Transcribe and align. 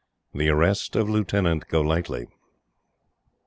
THE 0.33 0.49
ARREST 0.49 0.95
OF 0.95 1.11
LIEUTENANT 1.11 1.67
GOLIGHTLY. 1.67 2.25